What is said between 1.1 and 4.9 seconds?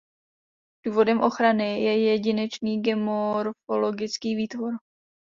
ochrany je jedinečný geomorfologický výtvor.